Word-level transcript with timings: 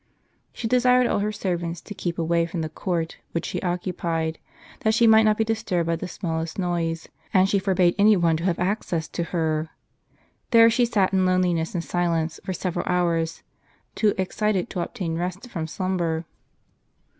She 0.51 0.67
desired 0.67 1.05
all 1.05 1.19
her 1.19 1.31
servants 1.31 1.79
to 1.81 1.93
keej) 1.93 2.17
away 2.17 2.47
from 2.47 2.61
the 2.61 2.69
court 2.69 3.17
which 3.33 3.45
she 3.45 3.61
occupied, 3.61 4.39
that 4.79 4.95
she 4.95 5.05
might 5.05 5.25
not 5.25 5.37
be 5.37 5.43
disturbed 5.43 5.85
by 5.85 5.95
the 5.95 6.07
smallest 6.07 6.57
noise; 6.57 7.07
and 7.35 7.47
she 7.47 7.59
for 7.59 7.75
bade 7.75 7.93
any 7.99 8.17
one 8.17 8.35
to 8.37 8.43
have 8.45 8.57
access 8.57 9.07
to 9.09 9.25
her. 9.25 9.69
There 10.49 10.71
she 10.71 10.85
sat 10.85 11.13
in 11.13 11.27
loneliness 11.27 11.75
and 11.75 11.83
silence, 11.83 12.39
for 12.43 12.51
several 12.53 12.87
hours, 12.87 13.43
too 13.93 14.15
excited 14.17 14.71
to 14.71 14.81
obtain 14.81 15.19
rest 15.19 15.47
from 15.51 15.67
slumber. 15.67 16.25